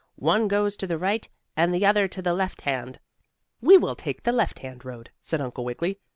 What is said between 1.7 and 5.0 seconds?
other to the left hand." "We will take the left hand